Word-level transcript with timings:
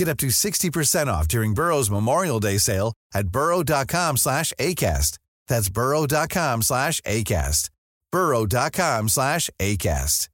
Get 0.00 0.08
up 0.08 0.16
to 0.20 0.28
60% 0.28 1.08
off 1.08 1.28
during 1.28 1.52
Burrow's 1.52 1.90
Memorial 1.90 2.40
Day 2.40 2.56
sale 2.56 2.94
at 3.12 3.28
burrow.com 3.28 4.16
slash 4.16 4.50
ACAST. 4.58 5.18
That's 5.46 5.68
burrow.com 5.68 6.62
slash 6.62 7.02
ACAST. 7.02 7.68
burrow.com 8.10 9.10
slash 9.10 9.50
ACAST. 9.58 10.28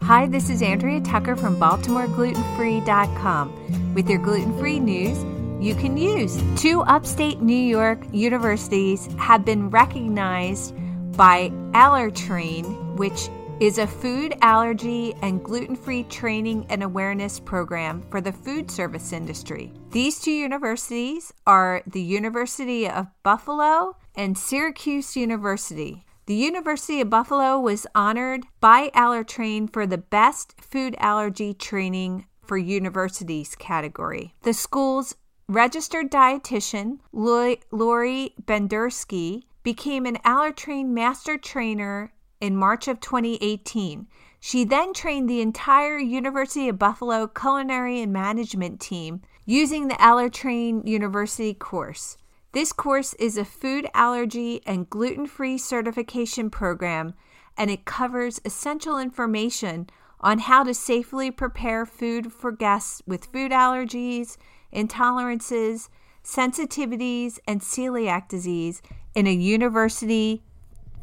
Hi, 0.00 0.26
this 0.26 0.48
is 0.48 0.62
Andrea 0.62 1.02
Tucker 1.02 1.36
from 1.36 1.60
BaltimoreGlutenFree.com 1.60 3.92
with 3.92 4.08
your 4.08 4.20
gluten-free 4.20 4.80
news 4.80 5.22
you 5.62 5.74
can 5.74 5.98
use. 5.98 6.42
Two 6.56 6.80
upstate 6.80 7.42
New 7.42 7.52
York 7.52 8.06
universities 8.10 9.06
have 9.18 9.44
been 9.44 9.68
recognized 9.68 10.74
by 11.14 11.50
Allertrain, 11.72 12.96
which 12.96 13.28
is 13.58 13.78
a 13.78 13.86
food 13.86 14.34
allergy 14.42 15.14
and 15.22 15.42
gluten 15.42 15.74
free 15.74 16.02
training 16.04 16.66
and 16.68 16.82
awareness 16.82 17.40
program 17.40 18.04
for 18.10 18.20
the 18.20 18.32
food 18.32 18.70
service 18.70 19.14
industry. 19.14 19.72
These 19.92 20.20
two 20.20 20.30
universities 20.32 21.32
are 21.46 21.82
the 21.86 22.02
University 22.02 22.86
of 22.86 23.06
Buffalo 23.22 23.96
and 24.14 24.36
Syracuse 24.36 25.16
University. 25.16 26.04
The 26.26 26.34
University 26.34 27.00
of 27.00 27.08
Buffalo 27.08 27.58
was 27.58 27.86
honored 27.94 28.44
by 28.60 28.90
Allertrain 28.94 29.72
for 29.72 29.86
the 29.86 29.98
Best 29.98 30.60
Food 30.60 30.94
Allergy 30.98 31.54
Training 31.54 32.26
for 32.42 32.58
Universities 32.58 33.54
category. 33.54 34.34
The 34.42 34.52
school's 34.52 35.14
registered 35.48 36.10
dietitian, 36.10 36.98
Lori 37.10 38.34
Bendersky, 38.44 39.44
became 39.62 40.04
an 40.04 40.16
Allertrain 40.24 40.88
master 40.88 41.38
trainer 41.38 42.12
in 42.40 42.56
March 42.56 42.88
of 42.88 43.00
2018. 43.00 44.06
She 44.40 44.64
then 44.64 44.92
trained 44.92 45.28
the 45.28 45.40
entire 45.40 45.98
University 45.98 46.68
of 46.68 46.78
Buffalo 46.78 47.26
culinary 47.26 48.00
and 48.00 48.12
management 48.12 48.80
team 48.80 49.22
using 49.44 49.88
the 49.88 49.94
Allertrain 49.94 50.86
University 50.86 51.54
course. 51.54 52.16
This 52.52 52.72
course 52.72 53.14
is 53.14 53.36
a 53.36 53.44
food 53.44 53.86
allergy 53.94 54.60
and 54.66 54.88
gluten 54.88 55.26
free 55.26 55.58
certification 55.58 56.48
program, 56.48 57.14
and 57.56 57.70
it 57.70 57.84
covers 57.84 58.40
essential 58.44 58.98
information 58.98 59.88
on 60.20 60.38
how 60.38 60.64
to 60.64 60.74
safely 60.74 61.30
prepare 61.30 61.84
food 61.84 62.32
for 62.32 62.50
guests 62.50 63.02
with 63.06 63.26
food 63.26 63.52
allergies, 63.52 64.36
intolerances, 64.72 65.88
sensitivities, 66.24 67.38
and 67.46 67.60
celiac 67.60 68.28
disease 68.28 68.82
in 69.14 69.26
a 69.26 69.32
university 69.32 70.42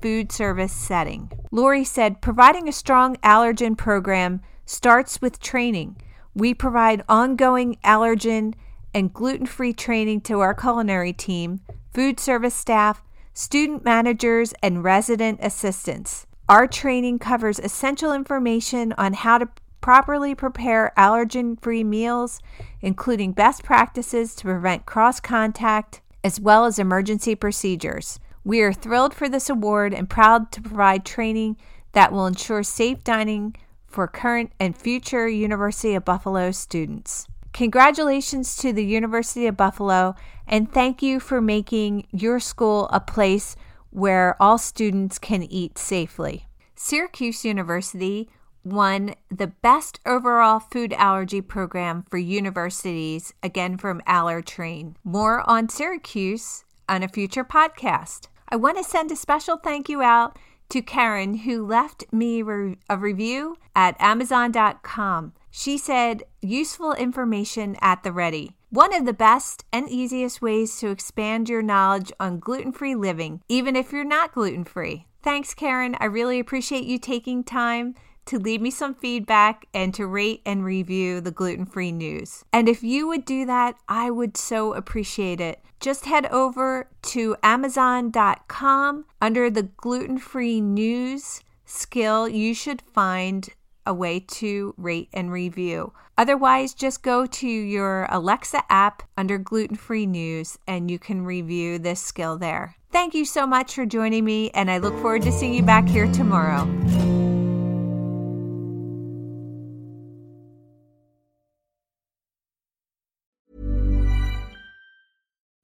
food 0.03 0.33
service 0.33 0.73
setting. 0.73 1.31
Lori 1.49 1.85
said, 1.85 2.21
providing 2.21 2.67
a 2.67 2.73
strong 2.73 3.15
allergen 3.23 3.77
program 3.77 4.41
starts 4.65 5.21
with 5.21 5.39
training. 5.39 5.95
We 6.35 6.53
provide 6.53 7.05
ongoing 7.07 7.77
allergen 7.85 8.53
and 8.93 9.13
gluten 9.13 9.45
free 9.45 9.71
training 9.71 10.19
to 10.21 10.41
our 10.41 10.53
culinary 10.53 11.13
team, 11.13 11.61
food 11.93 12.19
service 12.19 12.53
staff, 12.53 13.01
student 13.33 13.85
managers, 13.85 14.53
and 14.61 14.83
resident 14.83 15.39
assistants. 15.41 16.27
Our 16.49 16.67
training 16.67 17.19
covers 17.19 17.57
essential 17.59 18.11
information 18.11 18.93
on 18.97 19.13
how 19.13 19.37
to 19.37 19.47
properly 19.79 20.35
prepare 20.35 20.91
allergen 20.97 21.61
free 21.61 21.85
meals, 21.85 22.41
including 22.81 23.31
best 23.31 23.63
practices 23.63 24.35
to 24.35 24.43
prevent 24.43 24.85
cross 24.85 25.21
contact, 25.21 26.01
as 26.25 26.41
well 26.41 26.65
as 26.65 26.77
emergency 26.77 27.35
procedures. 27.35 28.19
We 28.45 28.61
are 28.61 28.73
thrilled 28.73 29.13
for 29.13 29.29
this 29.29 29.49
award 29.49 29.93
and 29.93 30.09
proud 30.09 30.51
to 30.51 30.61
provide 30.61 31.05
training 31.05 31.57
that 31.93 32.11
will 32.11 32.25
ensure 32.25 32.63
safe 32.63 33.03
dining 33.03 33.55
for 33.87 34.07
current 34.07 34.51
and 34.59 34.77
future 34.77 35.27
University 35.27 35.95
of 35.95 36.03
Buffalo 36.03 36.51
students. 36.51 37.27
Congratulations 37.53 38.57
to 38.57 38.73
the 38.73 38.83
University 38.83 39.47
of 39.47 39.55
Buffalo 39.55 40.15
and 40.47 40.71
thank 40.71 41.01
you 41.01 41.19
for 41.19 41.39
making 41.39 42.07
your 42.11 42.39
school 42.39 42.89
a 42.91 42.99
place 42.99 43.55
where 43.91 44.35
all 44.41 44.57
students 44.57 45.19
can 45.19 45.43
eat 45.43 45.77
safely. 45.77 46.47
Syracuse 46.75 47.45
University 47.45 48.27
won 48.65 49.13
the 49.29 49.47
best 49.47 49.99
overall 50.05 50.59
food 50.59 50.93
allergy 50.93 51.41
program 51.41 52.03
for 52.09 52.17
universities, 52.17 53.33
again 53.43 53.77
from 53.77 54.01
Allertrain. 54.01 54.95
More 55.03 55.47
on 55.49 55.69
Syracuse 55.69 56.65
on 56.89 57.03
a 57.03 57.07
future 57.07 57.45
podcast. 57.45 58.27
I 58.49 58.55
want 58.55 58.77
to 58.77 58.83
send 58.83 59.11
a 59.11 59.15
special 59.15 59.57
thank 59.57 59.89
you 59.89 60.01
out 60.01 60.37
to 60.69 60.81
Karen, 60.81 61.35
who 61.39 61.65
left 61.65 62.05
me 62.11 62.41
a 62.89 62.97
review 62.97 63.57
at 63.75 63.95
Amazon.com. 63.99 65.33
She 65.51 65.77
said, 65.77 66.23
useful 66.41 66.93
information 66.93 67.77
at 67.79 68.03
the 68.03 68.11
ready. 68.11 68.55
One 68.69 68.93
of 68.93 69.05
the 69.05 69.13
best 69.13 69.65
and 69.71 69.87
easiest 69.87 70.41
ways 70.41 70.79
to 70.79 70.89
expand 70.89 71.47
your 71.47 71.61
knowledge 71.61 72.11
on 72.19 72.39
gluten 72.39 72.71
free 72.71 72.95
living, 72.95 73.41
even 73.47 73.75
if 73.75 73.91
you're 73.91 74.03
not 74.03 74.33
gluten 74.33 74.63
free. 74.63 75.05
Thanks, 75.21 75.53
Karen. 75.53 75.95
I 75.99 76.05
really 76.05 76.39
appreciate 76.39 76.85
you 76.85 76.97
taking 76.97 77.43
time 77.43 77.93
to 78.25 78.39
leave 78.39 78.61
me 78.61 78.71
some 78.71 78.93
feedback 78.93 79.65
and 79.73 79.93
to 79.93 80.07
rate 80.07 80.41
and 80.45 80.63
review 80.63 81.21
the 81.21 81.31
gluten 81.31 81.65
free 81.65 81.91
news. 81.91 82.43
And 82.51 82.69
if 82.69 82.83
you 82.83 83.07
would 83.07 83.25
do 83.25 83.45
that, 83.45 83.75
I 83.87 84.09
would 84.11 84.37
so 84.37 84.73
appreciate 84.73 85.41
it. 85.41 85.59
Just 85.79 86.05
head 86.05 86.25
over 86.27 86.89
to 87.01 87.35
Amazon.com 87.43 89.05
under 89.21 89.49
the 89.49 89.63
gluten 89.63 90.17
free 90.17 90.61
news 90.61 91.41
skill. 91.65 92.29
You 92.29 92.53
should 92.53 92.81
find 92.81 93.49
a 93.85 93.93
way 93.93 94.19
to 94.19 94.73
rate 94.77 95.09
and 95.13 95.31
review. 95.31 95.91
Otherwise, 96.17 96.73
just 96.73 97.01
go 97.01 97.25
to 97.25 97.47
your 97.47 98.07
Alexa 98.09 98.63
app 98.69 99.03
under 99.17 99.37
gluten 99.37 99.75
free 99.75 100.05
news 100.05 100.57
and 100.67 100.89
you 100.89 100.99
can 100.99 101.25
review 101.25 101.79
this 101.79 101.99
skill 101.99 102.37
there. 102.37 102.75
Thank 102.91 103.15
you 103.15 103.25
so 103.25 103.47
much 103.47 103.73
for 103.73 103.87
joining 103.87 104.23
me, 104.23 104.51
and 104.51 104.69
I 104.69 104.77
look 104.77 104.93
forward 104.99 105.23
to 105.23 105.31
seeing 105.31 105.55
you 105.55 105.63
back 105.63 105.87
here 105.87 106.05
tomorrow. 106.11 106.65